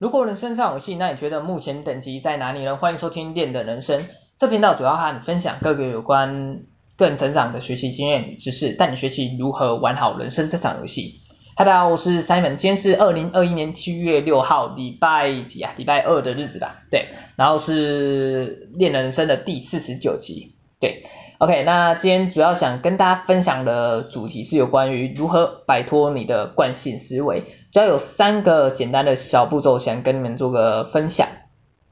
[0.00, 2.76] 如果人生上有戏，那你觉得目前等级在哪里呢？
[2.76, 6.62] 欢迎收听练的人生，这频道主要和你分享各个有关
[6.96, 11.20] 个人成长的学习经验与知识，带你学习如何玩好人生这场游戏。
[11.56, 15.72] 嗨，大家好，我是 Simon，今天是二零二一年七月六号，礼拜几啊？
[15.76, 16.82] 礼拜二的日子吧。
[16.90, 20.56] 对，然后是练的人生的第四十九集。
[20.80, 21.04] 对
[21.44, 27.42] ，OK，那今天主要想跟大家分享的主题是有关于如何摆脱你的惯性思维。
[27.70, 31.28] 主要有三个简单的小步骤，想跟你们做个分享。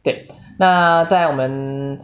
[0.02, 0.24] 对，
[0.58, 2.00] 那在我们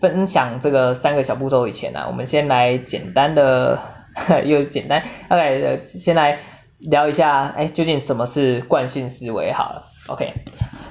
[0.00, 3.80] 分享这个三个小步骤以前呢、我们先来简单的
[4.46, 6.38] 又简单，OK，先来
[6.78, 9.50] 聊一下，哎，究竟什么是惯性思维？
[9.52, 10.34] 好了，OK，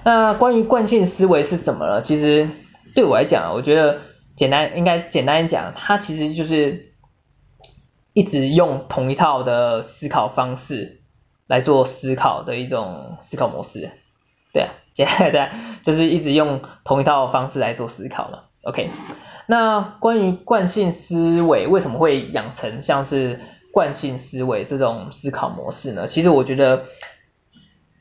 [0.03, 2.02] 那关于惯性思维是什么呢？
[2.02, 2.50] 其实
[2.94, 4.00] 对我来讲，我觉得
[4.38, 6.94] 简单应该简单讲，它其实就是
[8.14, 11.02] 一直用同一套的思考方式。
[11.50, 13.90] 来做思考的一种思考模式，
[14.52, 15.50] 对啊，接下来对，
[15.81, 18.50] 就是一直用同一套方式来做思考了。
[18.64, 18.89] OK，
[19.48, 23.39] 那关于惯性思维为什么会养成像是
[23.72, 26.06] 惯性思维这种思考模式呢？
[26.06, 26.88] 其实我觉得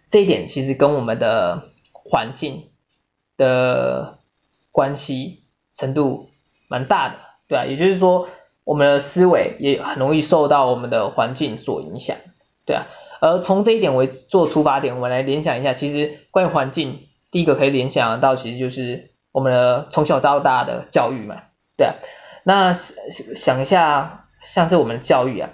[0.09, 2.71] 这一点其实跟我们的环境
[3.37, 4.19] 的
[4.73, 5.45] 关系
[5.77, 6.31] 程度
[6.69, 7.17] 蛮大的，
[7.49, 8.29] 对啊，也就是说
[8.65, 12.17] 我们的思维也很容易受到我们的环境所影响，
[12.67, 12.87] 对啊。
[13.19, 21.43] 而从这一点为做出发点，我们来联想一下，其实关于环境，第一个可以联想到，其实就是我们的从小到大的教育嘛，
[21.79, 21.95] 对啊。
[22.45, 25.51] 那想想一下，像是我们的教育啊，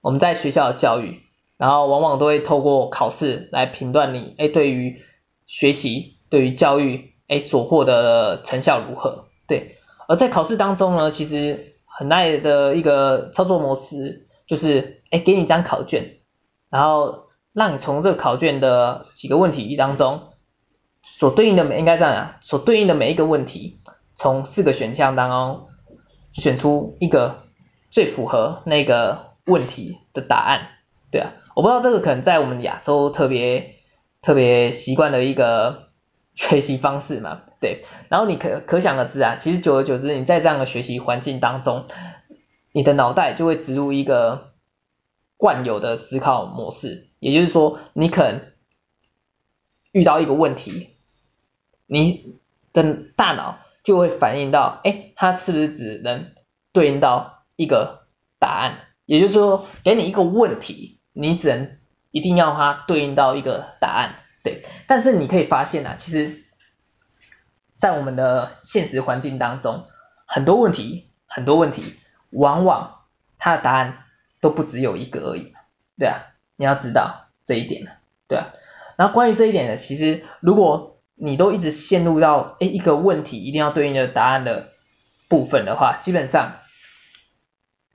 [0.00, 1.20] 我们在学校的教育，
[1.56, 5.00] 然后往往都会透过考试来评断你，哎，对于
[5.46, 9.26] 学习，对于教育，哎，所获得的成效如何？
[9.50, 9.76] 对。
[10.08, 14.28] 而在考试当中呢，其实很耐的一个操作模式。
[14.46, 16.16] 就是，哎，给你一张考卷，
[16.70, 20.22] 然后让你从这个考卷的几个问题当中，
[21.02, 23.78] 所对应的每应该这样啊，所对应的每一个问题，
[24.12, 25.68] 从四个选项当中
[26.32, 27.44] 选出一个
[27.92, 30.66] 最符合那个问题的答案。
[31.12, 33.76] 对啊，我不知道这个可能在我们亚洲特别
[34.20, 35.90] 特别习惯的一个
[36.34, 37.84] 学习方式嘛，对。
[38.08, 41.86] 然后你可可想而知啊，其实久而久之，你在这样的学习环境当中。
[42.72, 44.52] 你的脑袋就会植入一个
[45.36, 48.42] 惯有的思考模式，也就是说，你可能
[49.90, 50.90] 遇到一个问题，
[51.86, 52.36] 你
[52.72, 56.30] 的大脑就会反应到，哎，它是不是只能
[56.72, 58.06] 对应到一个
[58.38, 58.78] 答案？
[59.04, 61.76] 也就是说，给你一个问题，你只能
[62.12, 64.62] 一定要它对应到一个答案，对。
[64.86, 66.44] 但是你可以发现啊，其实，
[67.80, 69.86] 在我们的现实环境当中，
[70.26, 71.96] 很多问题，很多问题。
[72.30, 73.00] 往往
[73.38, 74.04] 它的答案
[74.40, 75.52] 都不只有一个而已，
[75.98, 76.20] 对啊，
[76.54, 77.98] 你要知道这一点，
[78.28, 78.52] 对啊。
[78.96, 84.68] 然后关于这一点呢，其实如果你都一直陷入到诶一个问题一定要对应的答案的
[85.26, 86.58] 部分的话，基本上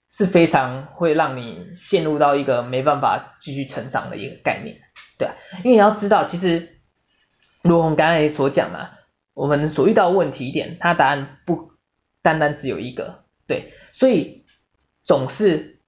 [0.09, 4.81] 是非常会让你陷入到一个没办法继续成长的一个概念，
[5.17, 5.35] 对啊。
[5.63, 6.77] 因为你要知道，其实
[7.61, 8.89] 如我们刚才所讲嘛，
[9.35, 11.73] 我们所遇到问题点，它答案不
[12.23, 13.23] 单单只有一个。
[13.47, 14.43] 对，所以
[15.03, 15.81] 总是，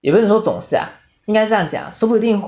[0.00, 0.88] 也不能说总是啊，
[1.26, 2.42] 应该这样讲，说不定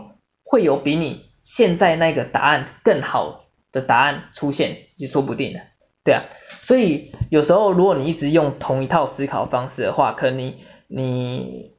[0.45, 5.61] 会有比你现在那个答案更好的答案出现，也说不定的，
[6.05, 6.25] 对啊，
[6.63, 11.73] 所以有时候如果你一直用同一套思考方式的话，可能你你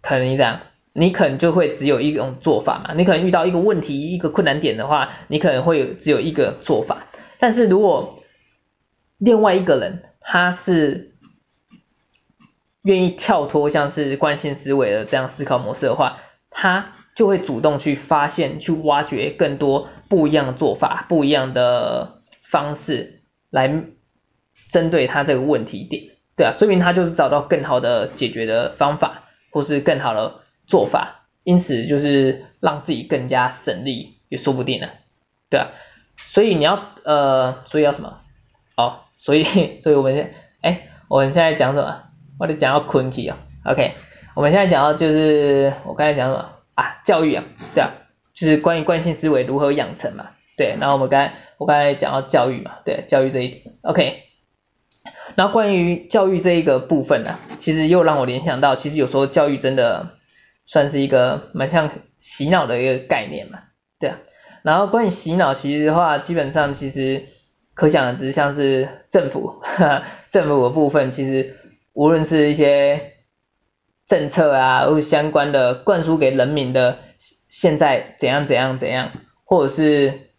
[0.00, 0.60] 可能你这样，
[0.92, 7.07] 你可能就会只有一种做法嘛，你可能遇到一个问题一个困难点的话，你可能会只有一个做法，
[7.38, 8.22] 但是如果
[9.18, 11.14] 另外一个人他是
[12.82, 23.84] 愿意跳脱像是惯性思维的这样思考模式的话，他就会主动去发现、去挖掘更多不一样的做法、不一样的方式来
[24.70, 34.88] 针对他这个问题点，对啊，说明他就是找到更好的解决的方法，或是更好的做法，因此就是让自己更加省力也说不定呢，
[35.50, 35.70] 对啊，
[36.26, 38.20] 所以你要呃，所以要什么？
[38.76, 39.42] 哦，所以
[39.80, 42.02] 所以我们现哎，我们现在讲什么？
[42.38, 43.94] 我得讲到困体哦，OK，
[44.36, 47.00] 我们现在讲到就是我刚才讲什么啊？
[47.04, 47.44] 教育啊，
[47.74, 47.92] 对啊，
[48.34, 54.24] 就是关于惯性思维如何养成嘛，对，然后我们刚才我刚才讲到教育嘛，对，教育这一点，OK，
[55.34, 60.10] 然后关于教育这一个部分呢、其实又让我联想到，其实有时候教育真的
[60.66, 61.90] 算是一个蛮像
[62.20, 63.60] 洗脑的一个概念嘛，
[63.98, 64.18] 对啊，
[64.62, 67.26] 然后关于洗脑，其实的话，基本上其实
[67.74, 71.56] 可想而知，像是政府，哈哈，政府的部分其实。
[71.94, 73.14] 无论是一些
[74.06, 77.00] 政策啊，或相关的灌输给人民的
[77.48, 79.10] 现在怎样怎样怎样，
[79.44, 80.30] 或者是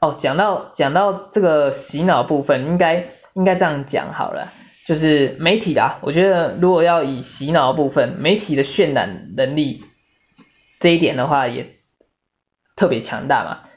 [0.00, 3.04] 哦，讲到讲到这个洗脑部分，应该
[3.34, 4.52] 应该这样讲好了，
[4.84, 9.84] 就是媒体啊，我觉得如果要以洗脑部分，媒体的渲染能力
[10.80, 11.73] 这一点的话，也
[12.76, 13.68] 特别强大嘛。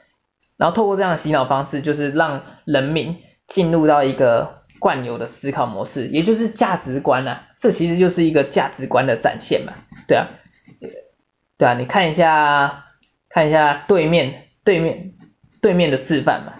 [0.56, 9.72] 然后透过这样的洗脑方式，就是让人民进入到一个惯有的思考模式，也就是价值观啊，这其实就是一个价值观的展现嘛，
[10.08, 10.28] 对啊，
[11.56, 12.86] 对啊，你看一下，
[13.28, 15.12] 看一下对面对面
[15.60, 16.54] 对面的示范嘛，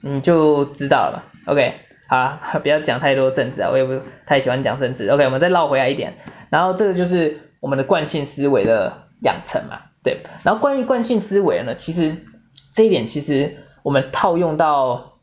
[0.00, 1.24] 你就知道了。
[1.46, 1.74] OK，
[2.08, 5.08] 好了， 不要讲太多政治啊，我也不太喜欢讲政治。
[5.08, 6.14] OK，我们再绕回来一点，
[6.50, 12.26] 然后这个就是我们的惯性思维的养成嘛，对，然后关于惯性思维呢，其实。
[12.74, 15.18] 这一点其实我们套用到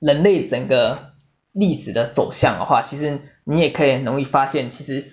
[0.00, 1.12] 人类整个
[1.52, 5.12] 历史的走向的话，其实你也可以容易发现，其实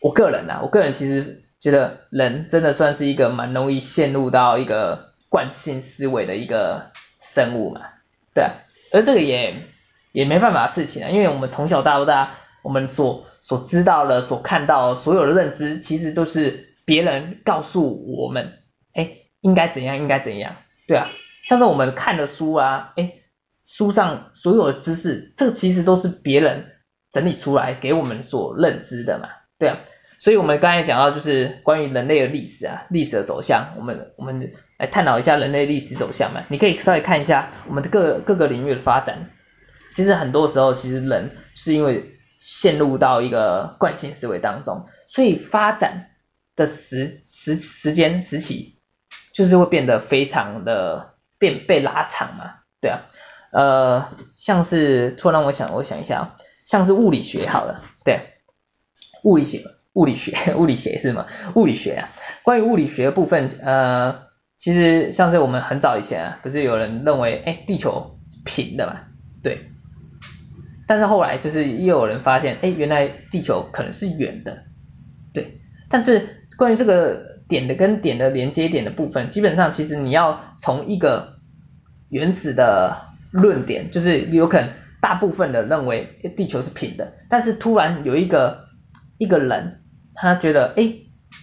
[0.00, 7.82] 我个人啊，我个人其实觉得人真的算是一个蛮容易陷入到一个惯性思维的一个生物嘛，
[8.32, 8.52] 对啊，
[8.90, 9.54] 而这个也
[10.12, 18.58] 也没办法的事情啊，因为我们从小到大，我们所所知道的、所看到的所有的认知，其实都是别人告诉我们，
[18.94, 19.14] 哎。
[19.40, 19.96] 应该怎样？
[19.98, 20.56] 应该怎样？
[20.88, 21.10] 对啊，
[21.44, 23.22] 像是我们看的书啊，诶，
[23.64, 26.72] 书上所有的知识，这其实都是别人
[27.12, 29.78] 整理出来给我们所认知的嘛，对啊。
[30.18, 36.42] 所以我们刚才讲到就是关于人类的历史啊，历史的走向，我们我们来探讨一下人类历史走向嘛。
[36.48, 39.30] 你可以稍微看一下我们的各各个领域的发展，
[39.92, 46.10] 其实很多时候其实人是因为陷入到一个惯性思维当中，所以发展
[46.58, 48.74] 的时时时间时期。
[49.30, 53.06] 就是会变得非常的变被拉长嘛，对啊，
[53.52, 56.34] 呃，像是突然我想，我想一下，
[56.64, 58.32] 像是物理学好了，对，
[59.22, 59.62] 物理学，
[59.92, 61.26] 物理学， 物理学是吗？
[61.54, 62.08] 物理学啊，
[62.42, 64.22] 关于物理学部分，呃，
[64.56, 69.02] 其实像是我们很早以前啊，不是有人认为，哎，地球是平的嘛，
[69.44, 69.70] 对，
[70.88, 74.64] 但是后来就是又有人发现，哎，原来地球可能是圆的，
[75.88, 77.38] 但是关于这个。
[77.48, 81.38] 点的跟点的连接点的部分，基本上其实你要从一个
[82.10, 88.66] 原始的论点，就是有可能大部分的认为地球是平的，但是突然有一个
[89.16, 89.80] 一个人
[90.14, 90.96] 他觉得，哎，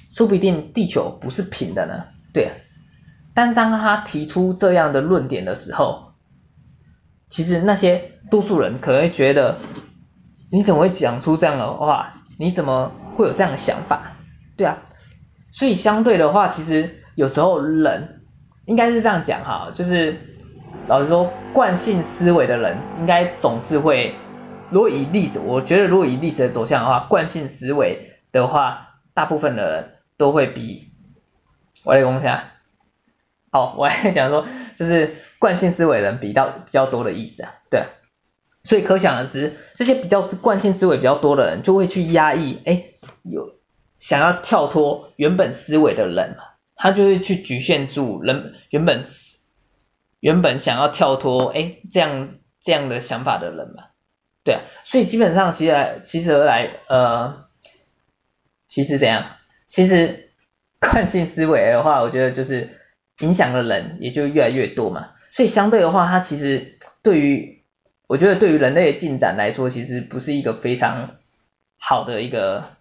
[0.07, 2.03] 说不定地球不是平的呢，
[2.33, 2.53] 对啊，
[3.33, 6.13] 但是当他提出这样的论点的时候，
[7.30, 9.57] 其实那些多数人可能会觉得，
[10.51, 12.21] 你怎么会讲出这样的话？
[12.38, 14.15] 你怎么会有这样的想法？
[14.57, 14.84] 对啊。
[15.52, 18.24] 所以相对的话，其实有时候人
[18.66, 20.18] 应该是这样讲哈，就是
[20.88, 24.16] 老实说，惯性思维的人应该总是会，
[24.69, 30.90] 如果以历史，我觉得如果以历史的走向的话，惯性思维的话，大部分的人都会比，
[31.86, 32.52] 我来讲一下，
[33.50, 37.86] 好，我来讲说，就是惯性思维人比较比较多的意思啊，对，
[38.63, 42.84] 所以可想而知，这些比较惯性思维比较多的人就会去压抑，哎，
[43.24, 43.56] 有。
[43.97, 46.36] 想要跳脱原本思维的人，
[46.75, 49.03] 他就是去局限住人原本
[50.19, 53.86] 原本想要跳脱哎这样这样的想法的人嘛，
[54.44, 57.45] 对啊，所以基本上其实其实来呃，
[58.68, 59.38] 其实怎样？
[59.65, 60.30] 其实
[60.80, 62.77] 惯性思维的话，我觉得就是
[63.19, 67.64] 影响的人也就越来越多嘛，所以相对的话，它其实对于
[68.07, 71.16] 我觉得对于人类的进展来说，其实不是一个非常
[71.80, 72.75] 好的一个。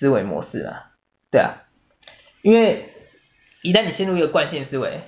[0.00, 0.92] 思维模式啊，
[1.30, 1.60] 对啊，
[2.40, 2.94] 因为
[3.62, 5.02] 一旦你陷入一个惯性思维，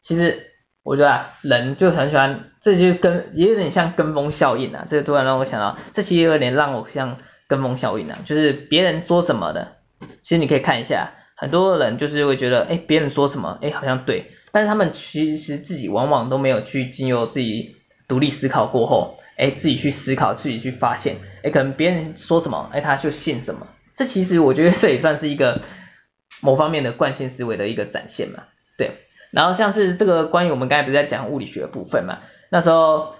[0.00, 0.46] 其实
[0.82, 4.86] 我觉得啊，人就很喜欢，这就跟也有点像跟风效应啊。
[4.88, 7.18] 这突然让我想到，这其实有点让我像
[7.48, 9.76] 跟风效应啊，就是别人说什么的，
[10.22, 17.76] 其实你可以看一下，很多人就是会觉得，哎，别人说什么，哎，好像对，但是他们其实自己往往都没有去经由自己
[18.08, 23.66] 独立思考过后，哎，自己去思考，自己去发现，哎，可能别人说什么，哎，他就信什么。
[24.00, 25.60] 这其实我觉得这也算是一个
[26.40, 28.44] 某方面的惯性思维的一个展现嘛，
[28.78, 28.92] 对。
[29.30, 33.14] 然后像是这个关于我们刚才不是在讲物理学的部分嘛，那时候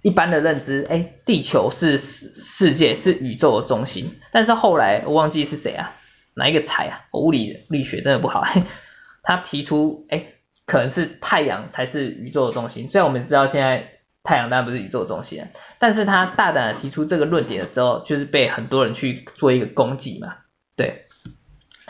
[0.00, 5.94] 一般的认知，哎，地球是世世界是宇宙的中心，但是后来我忘记是谁啊，
[6.32, 7.04] 哪一个才啊？
[7.10, 8.42] 我物理物理学真的不好，
[9.22, 10.24] 他提出，哎，
[10.64, 13.90] 可能是太阳才是宇宙的中心，虽然我们知道现在。
[14.22, 15.46] 太阳当然不是宇宙中心，
[15.78, 20.36] 但是他大胆的提出这个论点的时候，就是被很多人去做一个攻击嘛，
[20.76, 21.06] 对。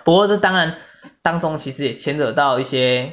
[0.05, 0.79] 不过这当然
[1.23, 3.13] 当中其实也牵扯到一些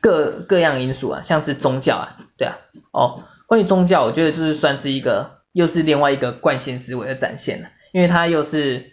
[0.00, 2.58] 各各样因素啊，像是宗教啊，对啊，
[2.92, 8.92] 哦，关于宗教，我觉得就是算是一个又是另外一个惯性思维的展现了，因为它又是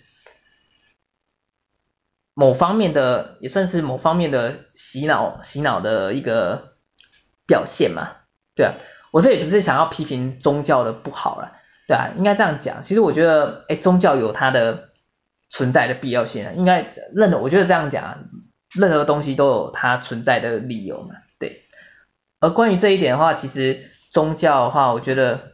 [2.33, 6.72] 某方面的也算是某方面的洗脑洗脑的一个
[7.45, 8.17] 表现嘛，
[8.55, 8.73] 对啊，
[9.11, 11.53] 我这也不是想要批评宗教的不好了，
[11.87, 14.89] 对啊，应该这样讲，其实我觉得，哎，宗教有它的
[15.49, 18.29] 存在的必要性啊，应该任何我觉得这样讲，
[18.73, 21.63] 任何东西都有它存在的理由嘛，对，
[22.39, 25.53] 而关于这一点的话，其实宗教的话，我觉得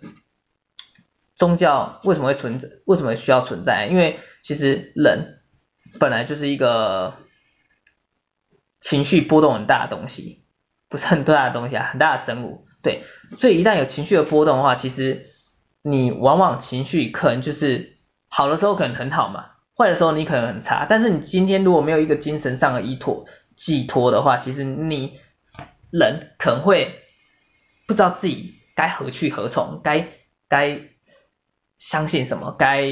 [1.35, 3.87] 宗教为什么会存在，为什么需要存在？
[3.87, 5.35] 因为其实人。
[5.99, 7.15] 本来就是一个
[8.79, 10.43] 情绪波动很大的东西，
[10.89, 13.03] 不是很多大的东西啊，很大的生物，对，
[13.37, 15.27] 所以一旦有情绪的波动的话，其实
[15.83, 25.19] 你往往情绪可能就是好的时候可能很好嘛，坏的时候你可能很差，但是你今天如果没有一个精神上的依托寄托的话，其实你
[25.91, 27.03] 人可能会
[27.87, 30.07] 不知道自己该何去何从，该
[30.47, 30.81] 该
[31.77, 32.83] 相信什么，该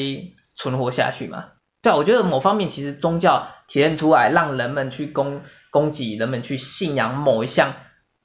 [0.55, 1.49] 存活下去嘛。
[1.81, 7.75] 对，我觉得某方面其实宗教体现出来，让人们去供供给人们去信仰某一项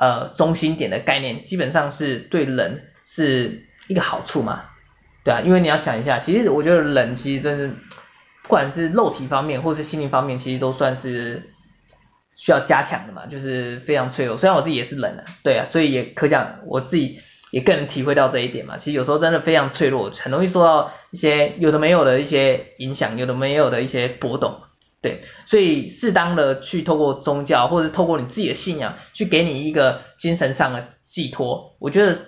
[0.03, 4.65] 呃中心点的概念，基本上是对人是一个好处嘛，
[5.23, 7.69] 对啊，因为你要想一下，其实我觉得人其实真是
[8.43, 11.53] 不管是肉体方面或是心灵方面，其实都算是
[12.35, 14.37] 需要加强的嘛，就是非常脆弱。
[14.37, 17.21] 虽然我自己也是人啊，对啊，所以也可讲我自己。
[17.53, 24.63] 也更能体会到这一点嘛，其实有时候真的非常脆弱，很容易受到一些有的没有的一些影响，有的没有的一些波动，
[25.03, 32.19] 对，所以适当的去透过宗教或者透过你自己的信仰去给你一个精神上的寄托，我觉得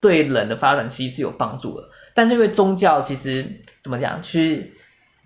[0.00, 1.88] 对人的发展其实是有帮助的。
[2.14, 4.74] 但是因为宗教其实怎么讲，去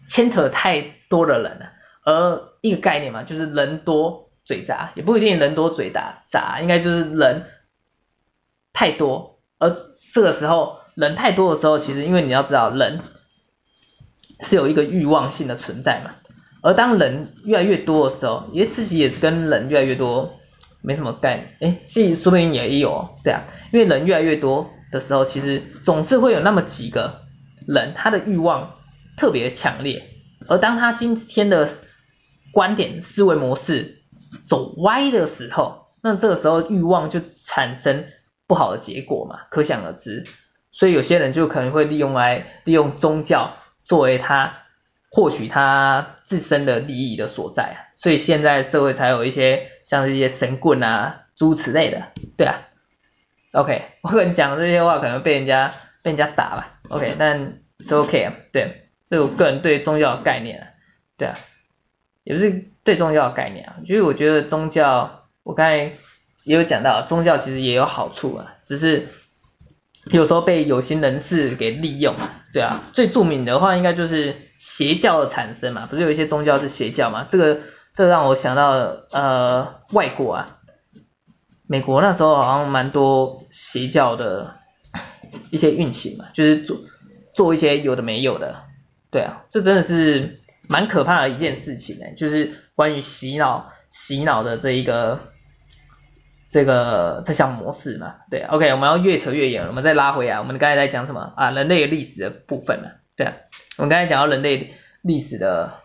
[0.08, 1.72] 牵扯太多的人了，
[2.04, 7.44] 而一个概念嘛，就是人多嘴杂，也不一定人多嘴杂杂，应该就是人。
[8.74, 9.70] 太多，而
[10.10, 13.00] 这个时候人太多的时候，其实因为你要知道人
[14.40, 16.14] 是有一个欲望性的存在嘛，
[16.62, 20.38] 而当人越来越多的时候，也自己也是跟人越来越多
[20.80, 27.22] 没什么概念，诶，其实说不定也有，对啊，因为人越来越多的时候，其实总是会有那么几个
[27.66, 28.76] 人，他的欲望
[29.18, 30.04] 特别强烈，
[30.48, 31.68] 而当他今天的
[32.52, 34.02] 观点思维模式
[34.44, 38.06] 走歪的时候，那这个时候欲望就产生。
[38.48, 40.26] 不好的结果嘛，可想而知。
[40.70, 44.61] 所以有些人就可能会利用来利用宗教作为他
[45.12, 52.62] 获取他自身的利益的所在，所以现在社会才有一些像这些神棍啊诸如此类的，对啊。
[53.52, 60.66] OK，我可能讲这些话可能被人家被人家打吧，OK，但是 OK 啊，对，这是我个人对宗教的概念啊，
[61.16, 61.38] 对啊，
[62.24, 65.92] 也不是对宗教的概念啊，就是我觉得宗教，我刚才。
[66.44, 69.06] 也有讲到宗教其实也有好处啊，只是
[70.06, 72.16] 有时候被有心人士给利用，
[72.52, 77.24] 对啊，最著名的话应该就是邪教的产生嘛，不是有一些宗教是邪教嘛？
[77.24, 77.60] 这个
[77.94, 78.70] 这个让我想到
[79.10, 80.58] 呃外国啊，
[81.66, 84.56] 美国那时候好像蛮多邪教的
[85.50, 86.80] 一些运行嘛，就是做
[87.32, 88.56] 做一些有的没有的，
[89.10, 95.32] 对啊，这真的是蛮可怕的一件事情呢，就是关于洗脑洗脑的这一个。
[96.52, 101.32] 这个这项模式嘛，对，OK，我们要越扯越远了，我们再拉回来，我们刚才在讲什么？
[101.34, 101.50] 啊？
[101.50, 102.90] 人类历史的部分呢？
[103.16, 103.32] 对啊，
[103.78, 105.78] 我们刚才讲到人类历史的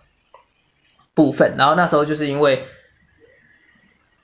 [1.14, 2.66] 部分，然后那时候就是因为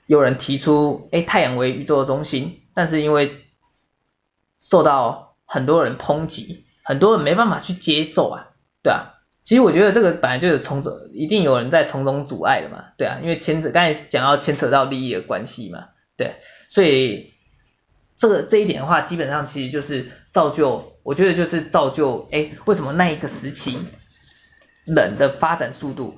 [0.06, 3.46] 有人提出，哎，太阳为宇宙中心，但是因为
[4.60, 8.48] 受到很多人抨击，很多人没办法去接受啊，
[8.82, 15.86] 对啊，其实我觉得这个本来就是从中一定有人在从中阻碍的嘛，对啊，因为牵扯刚才讲到牵扯到利益的关系嘛。
[16.16, 16.36] 对，
[16.68, 17.32] 所以
[18.16, 23.76] 这个这一点的话，基本上其实就是造就，我觉得就是造就，哎，为什么那一个时期
[24.84, 26.16] 人的发展速度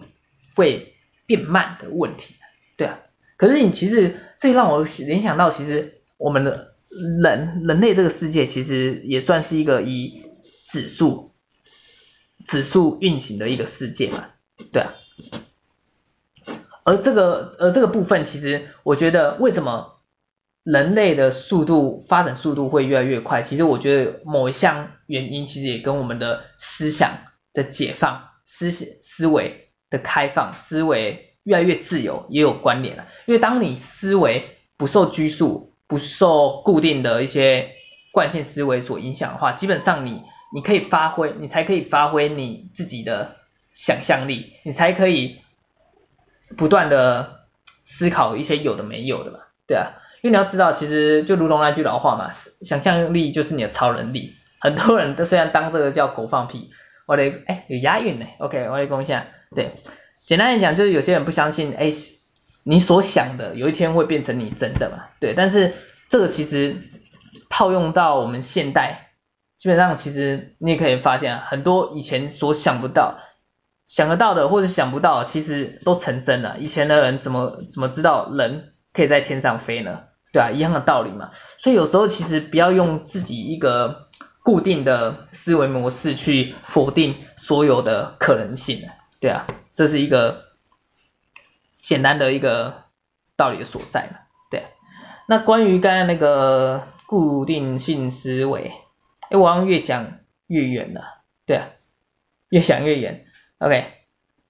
[0.54, 0.94] 会
[1.26, 2.34] 变慢的问题？
[2.76, 3.00] 对啊，
[3.38, 10.22] 可是你其实这让我联想到，其实我们的人人类这个世界其实也算是一个以
[10.66, 11.32] 指数
[12.44, 14.28] 指数运行的一个世界嘛，
[14.72, 14.94] 对啊。
[16.86, 19.98] 而这个，而这个部分，其实我觉得，为什么
[20.62, 23.42] 人类的速度发展速度会越来越快？
[23.42, 27.18] 其实我觉得某一项原因，其实也跟我们的思想
[27.52, 33.08] 的解放、思想思维的开放、思维越来越自由也有关联了。
[33.26, 37.70] 因为当你思维不受拘束、不受固定的一些
[38.12, 40.22] 惯性思维所影响的话，基本上你
[40.54, 43.38] 你可以发挥，你才可以发挥你自己的
[43.72, 45.40] 想象力，你才可以。
[46.56, 47.46] 不断的
[47.84, 54.34] 思考一些有的没有的嘛，对啊，因为你要知道，其实就如同那句老话嘛，想象力就是你的超能力。
[54.58, 56.70] 很多人都虽然当这个叫狗放屁，
[57.06, 59.72] 我得哎有押韵呢，OK，我来讲一下，对，
[60.24, 61.90] 简单来讲，就是有些人不相信，哎，
[62.64, 65.04] 你所想的有一天会变成你真的嘛？
[65.20, 65.74] 对，但是
[66.08, 66.78] 这个其实
[67.50, 69.10] 套用到我们现代，
[69.56, 73.18] 基本上其实你也可以发现，很多以前所想不到、
[73.86, 76.58] 想得到的或者想不到，其实都成真了。
[76.58, 80.00] 以前的人怎么怎么知道人可以在天上飞呢？
[80.32, 81.30] 对啊，一样的道理嘛。
[81.56, 84.08] 所以有时候其实不要用自己一个
[84.42, 88.82] 固定的思维模式去否定所有的可能性。
[89.20, 90.46] 对啊，这是一个
[91.80, 92.82] 简单的一个
[93.36, 94.18] 道理的所在嘛。
[94.50, 94.66] 对啊，
[95.28, 98.72] 那关于刚才那个固定性思维，
[99.30, 101.22] 哎，我好像越讲越远了。
[101.46, 101.68] 对啊，
[102.48, 103.25] 越想越远。
[103.58, 103.84] OK，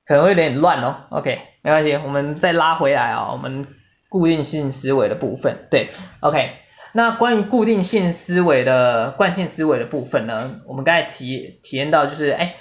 [0.04, 1.04] 可能会有点乱哦。
[1.10, 3.66] OK，没关系，我们再拉回来啊，我们
[4.08, 5.68] 固定性思维的部分。
[5.70, 5.88] 对
[6.20, 6.52] ，OK，
[6.92, 12.56] 那关于固定性思维的惯性思维的部分呢，我们刚才体体验到就是，哎。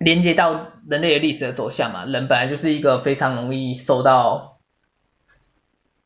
[0.00, 4.60] 连接到人类的历史的走向嘛，人本来就是一个非常容易受到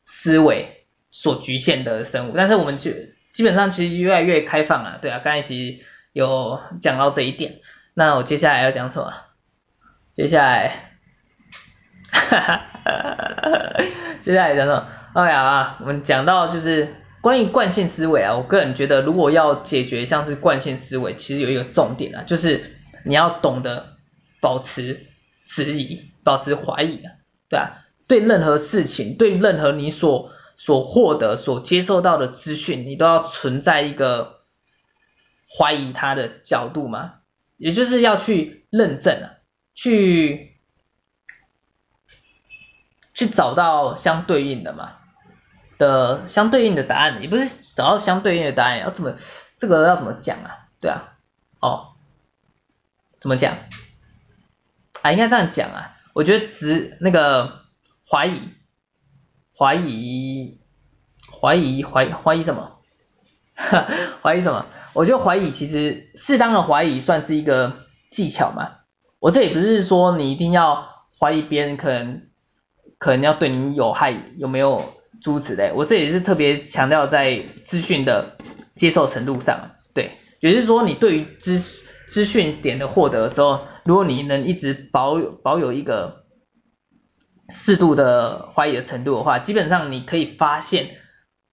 [0.03, 2.89] 思维所局限的生物，但是我们就
[3.29, 7.59] 基本上其实越来越开放了，对啊，刚才其实有讲到这一点，
[7.93, 9.13] 那我接下来要讲什么？
[10.11, 10.91] 接下来，
[12.11, 12.37] 哈
[12.85, 13.83] 哈
[14.19, 14.87] 接下来讲什么？
[15.13, 22.77] 哎呀，我们讲到就是关于惯性思维啊，我个人觉得如果要解决像是惯性思维，其实有一个重点啊，就是。
[23.05, 23.97] 你要懂得
[24.39, 25.07] 保持
[25.43, 27.11] 质疑，保持怀疑啊，
[27.49, 34.39] 对啊，对任何事情，对任何你所所获得、所接受到的资讯，你都要存在一个
[35.49, 37.15] 怀疑它的角度嘛，
[37.63, 39.39] 也就是要去认证啊，
[39.73, 40.57] 去
[43.13, 44.97] 去找到相对应的嘛
[45.77, 49.15] 的相对应的答案，也不是找到相对应的答案，要怎么
[49.55, 50.67] 这个要怎么讲啊？
[50.81, 51.15] 对啊，
[51.61, 51.93] 哦。
[53.21, 53.55] 怎么讲？
[55.01, 55.95] 啊，应该这样讲啊。
[56.11, 57.61] 我觉得只那个
[58.05, 58.49] 怀疑，
[59.57, 60.59] 怀疑，
[61.31, 62.72] 怀疑，怀怀疑什么？
[64.21, 64.65] 怀疑什么？
[64.93, 67.77] 我就怀疑其实适当的怀疑算是一个
[68.09, 68.71] 技巧嘛。
[69.19, 70.87] 我这也不是说你一定要
[71.19, 72.23] 怀疑别人可能
[72.97, 75.71] 可能要对你有害，有没有诸此类。
[75.75, 78.37] 我这也是特别强调在资讯的
[78.75, 81.83] 接受程度上，对，也就是说你对于知识。
[82.05, 86.25] 资讯点的获得的时候，如果你能一直保有保有一个
[87.49, 90.97] 适度的怀疑的程度的话，基本上你可以发现，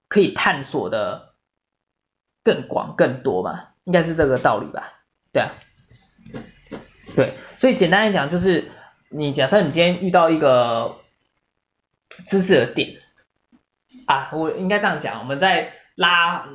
[0.08, 1.29] 可以探索的
[2.42, 4.92] 更广更多嘛，应该是这个道理吧？
[5.32, 5.52] 对啊，
[7.14, 8.70] 对，所以简单来讲就是，
[9.08, 10.96] 你假设你今天遇到一个
[12.26, 12.96] 知识的点
[14.06, 16.46] 啊，我应该这样讲，我们再拉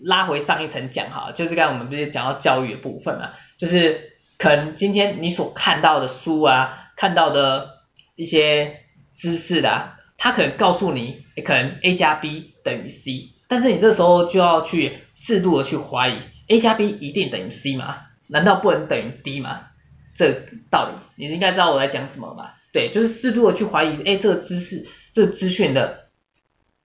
[0.00, 3.32] 拉回上一层讲哈，就是刚才我们不是讲到教育的部分嘛。
[3.58, 7.80] 就是可能今天你所看到的书啊，看到的
[8.14, 8.80] 一些
[9.14, 17.96] 知识的啊，它可能告诉你，可能 A 加 B 等于 C，但是你这时候就要去适度的去怀疑，A 加 B 一定等于 C 吗？
[18.28, 19.62] 难道不能等于 D 吗？
[20.14, 22.58] 这道理你应该知道我在讲什么吧？
[22.72, 26.10] 对，就是适度的去怀疑，哎，这个知识、这个资讯的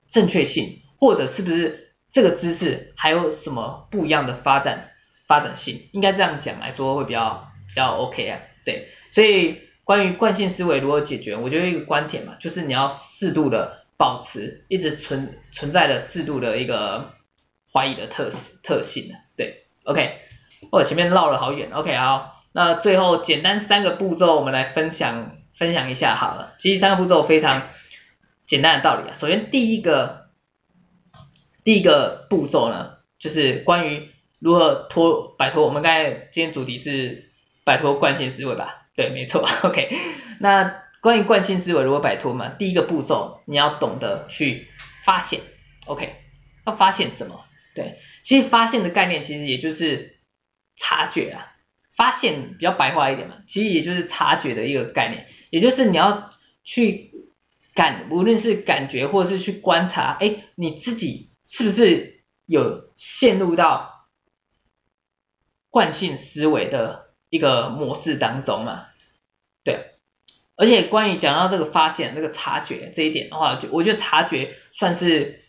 [0.10, 4.88] 正确性，或者是不是这个知识还有什么不一样的发展？
[5.28, 17.14] 发展性应该这样讲来说会比较比较 OK 啊，对，所以关于惯性思维如何解决，我觉得一个观点嘛，就是你要适度的保持一直存存在的适度的一个
[17.74, 18.30] 怀疑的特
[18.64, 20.20] 特性呢，对，OK，
[20.72, 27.62] 我前面绕了好远，OK 好，那最后简单三个步骤我们来分享分享一下好了，其实三个步骤非常
[28.46, 30.28] 简单的道理啊，首先第一个
[31.64, 35.64] 第一个步骤呢，就是关于如何脱摆脱？
[35.66, 37.30] 我们刚才今天主题是
[37.64, 38.88] 摆脱惯性思维吧？
[38.96, 39.48] 对，没错。
[39.64, 39.96] OK，
[40.40, 42.50] 那关于惯性思维如何摆脱嘛？
[42.50, 44.68] 第一个步骤你要懂得去
[45.06, 45.42] 发现。
[45.86, 46.16] OK，
[46.66, 47.46] 要发现什么？
[47.76, 50.18] 对，其实发现的概念其实也就是
[50.76, 51.48] 察觉啊。
[51.94, 56.32] 发现比较白话一点嘛，其实也就是察觉的一个概念，也就是你要
[56.64, 57.12] 去
[57.76, 64.08] 感，无论是感觉或是去观察，哎，你自己是不是有陷入到
[65.70, 68.88] 惯性思维的一个模式当中嘛，
[69.64, 69.92] 对，
[70.56, 75.41] 而且关于讲到这个发现、这个察觉这一点的话，就我觉得察觉算是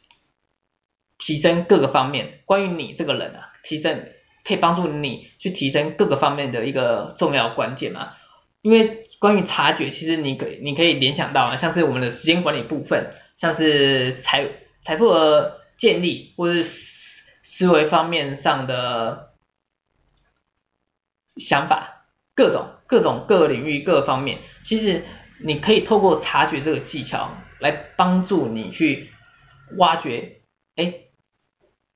[1.25, 4.09] 提升各个方面，关于你这个人啊，提升
[4.45, 8.15] 可以帮助你去提升各个方面的一个重要关键嘛。
[8.61, 14.49] 因为关于察觉，其实你可你可以联想到啊，像是我们的时间管理部分，像是财
[14.81, 19.31] 财富的建立，或是思思维方面上的。
[21.39, 22.05] 想法
[22.35, 25.03] 各种各种各个领域各个方面，其实
[25.43, 29.09] 你可以透过察觉这个技巧来帮助你去
[29.79, 30.43] 挖掘，
[30.77, 30.93] 哎，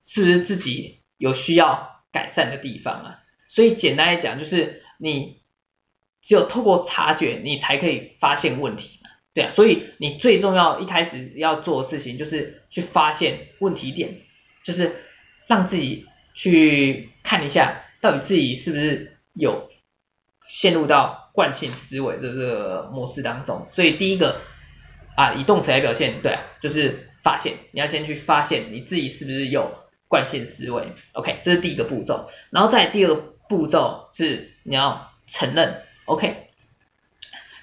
[0.06, 3.18] 是不是自己有需要改善的地方啊？
[3.48, 5.42] 所以简单来讲，就是你
[6.22, 9.50] 只有透过察觉，你才可以发现问题嘛，对啊。
[9.50, 14.22] 所以你最重要一开始要做的事情，就是去发现问题点，
[14.64, 15.04] 就是
[15.46, 19.68] 让自己去看一下，到底自己是不是有。
[20.48, 24.42] 陷入到惯性思维这个模式当中，所以第一个
[25.16, 36.48] 啊，以动词来表现，对啊，就是发现，你要先去发现你自己是不是有惯性思维，OK，这是第一个步骤，然后再第二个步骤是你要承认，OK，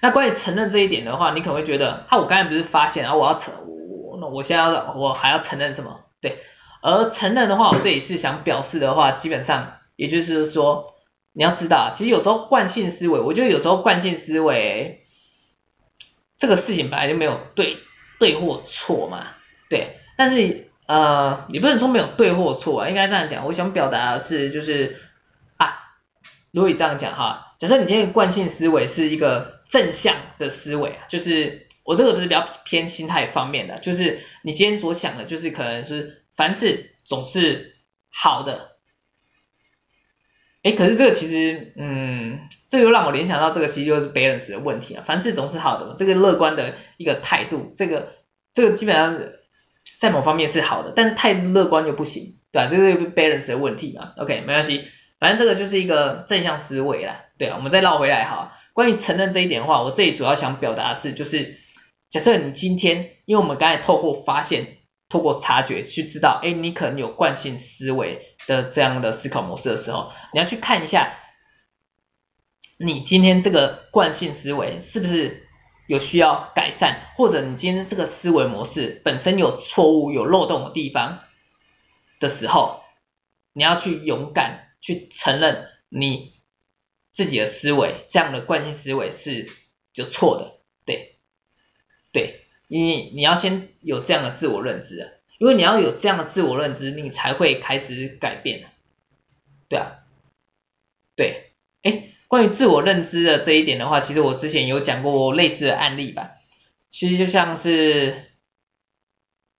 [0.02, 6.02] 那关于承认这一点的话，你可能会觉得，啊，我刚才不是发现，啊，我要承，我那我现在要我还要承认什么？
[6.22, 6.40] 对，
[6.82, 10.92] 而承认的话，我这里是想表示的话，基本上也就是说。
[11.36, 15.08] 你要知道，其实有时候惯性思维，我觉得有时候惯性思维
[16.38, 17.80] 这个事情本来就没有对
[18.20, 19.30] 对或错嘛，
[19.68, 19.98] 对。
[20.16, 23.46] 但是呃，你不能说没有对或错啊，应该这样讲。
[23.46, 24.98] 我想表达的是，就是
[25.58, 25.96] 啊，
[26.52, 37.76] 如果你这样讲哈，假设你今天惯性思维是一个正向的思维，就是我这个都是比较偏心态方面的，就是你今天所想的，就是可能是凡事总是
[38.10, 38.74] 好的。
[40.64, 45.04] 哎，可是这个其实，嗯，这个又让我联想到这个其实就是 balance 的问题啊。
[45.06, 48.14] 凡事总是好的嘛，这个乐观的一个态度，这个
[48.54, 49.20] 这个基本上
[50.04, 52.68] 在某方面是好的，但是太乐观又不行，对吧？
[52.68, 54.12] 这个 balance 的问题嘛。
[54.18, 57.22] OK，没关系，反正这个就是一个正向思维啦。
[57.38, 58.58] 对啊，我们再绕回来哈。
[58.74, 61.58] 关于承认这一点的话，我这里主要想表达的是，就是
[62.12, 64.80] 假设你今天，因为我们刚才透过发现。
[65.10, 71.14] 透过察觉去知道，哎，你可能有惯性思维的这样的思考模式的时候，你要去看一下，
[72.80, 75.46] 你今天这个惯性思维是不是
[75.94, 81.20] 有需要改善，或者你今天这个思维模式本身有错误、有漏洞的地方
[82.20, 82.82] 的时候，
[83.54, 86.34] 你要去勇敢去承认你
[87.12, 89.48] 自己的思维这样的惯性思维是
[89.94, 91.16] 就错的，对，
[92.12, 92.40] 对。
[92.68, 98.66] 你你要先有这样的自我认知啊，因为你要有这样的自我认知，你才会开始改变，
[99.70, 100.00] 对啊，
[101.16, 101.43] 对，
[102.34, 106.32] 关于自我认知的这一点的话，其实我之前有讲过类似的案例吧，
[106.90, 108.24] 其实就像是，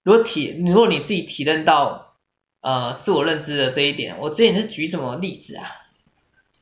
[0.02, 2.16] 如果体如果你自己体认到
[2.62, 5.70] 呃自我认知的这一点，我之前是举什么例子啊？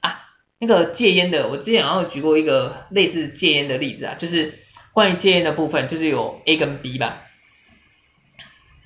[0.00, 0.20] 啊，
[0.58, 4.58] 那个戒烟的，我之前好像有举过一个类似戒烟的例子啊，就是。
[4.92, 7.22] 关于戒烟的部分，就是有 A 跟 B 吧。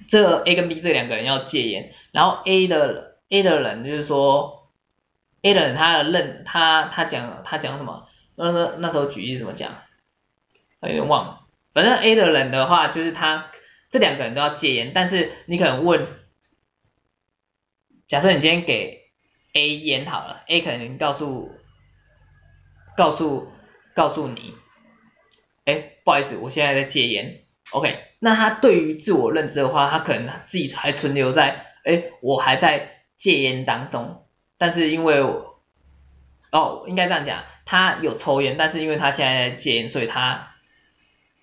[0.07, 4.56] 这 A 跟 B 这两个人要戒烟，然后 A 的 A 的人就是说
[5.47, 8.09] ，A 的人他的认他他讲他讲什么？
[8.35, 9.83] 那那那时候举例怎么讲？
[10.83, 11.41] 有点忘了。
[11.73, 13.53] 反正 A 的人的话，就是他
[13.89, 16.05] 这两个人都要戒烟，但是你可能问，
[18.09, 19.05] 假设你今天给
[19.55, 21.53] A 烟好了，A 可能告诉
[22.97, 23.53] 告诉
[23.95, 24.55] 告诉你。
[25.65, 27.45] 哎，不好意思，我现在在戒烟。
[27.71, 34.26] OK，那他对于自我认知的话，他可能自己还存留在，哎，我还在戒烟当中。
[34.59, 35.21] 但是因为，
[36.53, 40.55] 哦，应该这样讲，他有抽烟，但是因为他现在在戒烟，所以他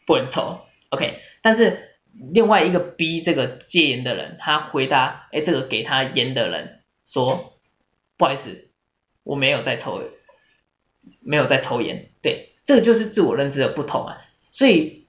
[0.06, 0.62] 不能抽。
[0.90, 1.98] OK，但是
[2.32, 7.60] 另外一个 B 这个戒烟的人，他回答，哎，这个给他烟的人说，
[8.18, 8.70] 不好意思，
[9.24, 10.04] 我没有在抽，
[11.20, 12.10] 没有在抽烟。
[12.22, 12.50] 对。
[12.66, 14.22] 这个就是自我认知的不同啊，
[14.54, 15.06] 所以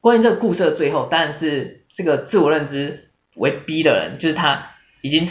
[0.00, 5.24] 关于这个故事的最后，当然是这个自我认知为 B 的人，就是他已经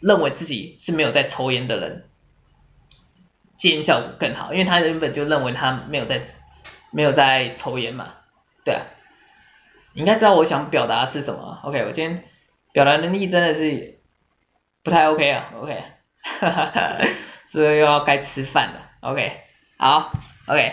[0.00, 2.04] 认为自己是没有在抽烟的人，
[3.56, 6.22] 戒烟效果更好，因为他原本就认为他没有在
[6.90, 8.14] 没有在抽烟嘛，
[8.64, 8.82] 对啊，
[9.94, 12.24] 你应该知道我想表达的是什么，OK，我今天
[12.72, 13.98] 表达能力真的是
[14.82, 15.82] 不太 OK 啊，OK，
[16.22, 16.98] 哈哈哈，
[17.46, 19.32] 所以又要该吃饭了，OK，
[19.78, 20.12] 好。
[20.48, 20.72] OK，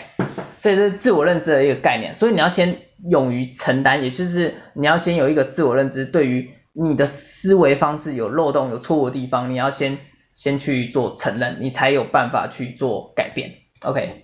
[0.58, 9.98] 所以这是自我认知的一个概念，所以你要先勇于承担，也就是你要先有一个自我认知，对于你的思维方式有漏洞、有错误的地方，你要先
[10.32, 13.54] 先去做承认，你才有办法去做改变。
[13.82, 14.22] OK，OK，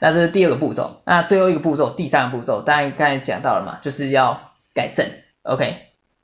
[0.00, 5.06] 那这是第二个步骤，那最后一个步骤，第三个步骤，当然刚才讲到了嘛，就是要改正。
[5.42, 5.76] OK，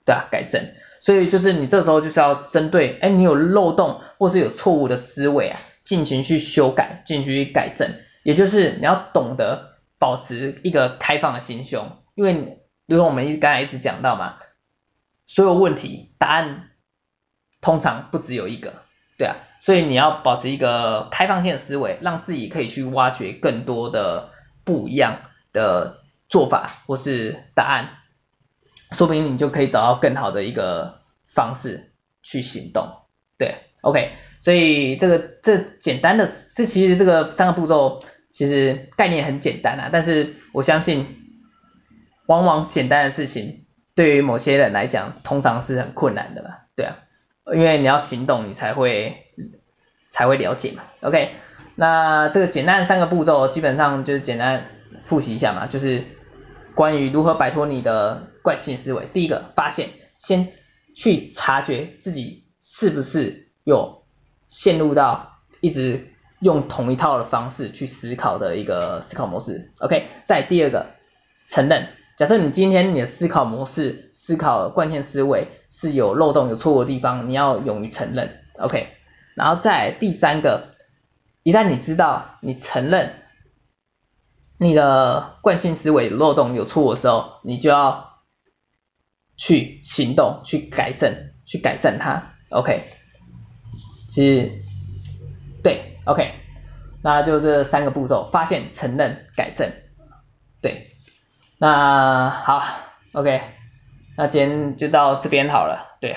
[0.04, 5.60] 对啊，改正，所以就是你这时候就是要针对，哎，你有漏洞或是有错误的思维啊。
[5.86, 7.88] 进行去修改，进行去改正，
[8.24, 14.37] 也就是你要懂得保持一个开放的心胸，因为如果我们一刚才一直讲到嘛，
[15.27, 16.70] 所有问题答案
[17.61, 18.75] 通常不只有一个，
[19.18, 24.31] 对啊，所以你要保持一个开放性的思维，让自己可以去挖掘更多的
[24.64, 25.22] 不一样
[25.53, 27.88] 的做法或是答案，
[28.92, 33.03] 说不定你就可以找到更好的一个方式去行动。
[33.37, 41.25] 对，OK，所以这个这简单的这其实这个三个步骤其实概念很简单啊，但是我相信
[42.26, 46.96] 往往简单的事情对于某些人来讲通常是很困难的嘛，对啊，
[47.52, 49.26] 因为你要行动你才会
[50.10, 51.32] 才会了解嘛，OK，
[51.74, 54.66] 那这个简单的三个步骤基本上就是简单
[55.04, 56.04] 复习一下嘛，就是
[56.74, 60.48] 关于如何摆脱你的惯性思维，第一个发现，先
[60.94, 62.44] 去察觉自己。
[62.68, 64.02] 是不是有
[64.48, 66.08] 陷入到一直
[66.40, 70.86] 用同一套的方式去思考的一个思考模式？OK，再第二个
[71.46, 71.86] 承认，
[72.16, 78.40] 假设你今天你的思考模式、思考惯性思维是有漏洞、有错误的地方，你要勇于承认。
[78.59, 78.88] OK，
[79.35, 80.74] 然后再第三个，
[81.42, 83.16] 一旦你知道你承认
[84.59, 88.22] 你的惯性思维漏洞有错误的时候，你就要
[89.37, 92.33] 去行动、去改正、去改善它。
[92.48, 92.92] OK，
[94.09, 94.62] 其实
[95.62, 96.33] 对，OK，
[97.02, 99.70] 那就这三个步骤：发现、承认、改正。
[100.62, 100.95] 对，
[101.58, 102.62] 那好
[103.12, 103.40] ，OK，
[104.16, 105.96] 那今天就到这边好了。
[106.00, 106.16] 对，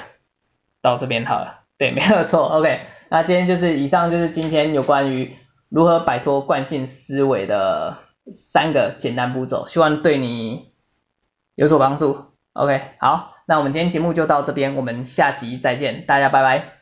[0.82, 1.62] 到这边好了。
[1.78, 2.44] 对， 没有错。
[2.48, 5.38] OK，那今天就是以上就是今天有关于
[5.70, 7.98] 如何摆脱惯性思维的
[8.30, 10.74] 三个简单步骤，希望对你
[11.56, 12.26] 有所帮助。
[12.54, 13.36] OK，好。
[13.48, 16.79] 那我们今天节目就到这边，我们下集再见，大家拜拜。